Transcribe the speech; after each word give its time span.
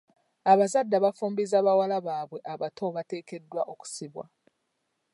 Abazadde 0.51 0.95
abafumbiza 0.97 1.57
bawala 1.65 1.97
baabwe 2.07 2.39
abato 2.53 2.85
bateekeddwa 2.95 3.61
okusibwa. 3.73 4.25